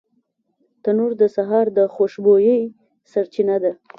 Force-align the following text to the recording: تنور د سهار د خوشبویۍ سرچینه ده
تنور 0.83 1.11
د 1.21 1.23
سهار 1.35 1.65
د 1.77 1.79
خوشبویۍ 1.93 2.61
سرچینه 3.11 3.55
ده 3.63 3.71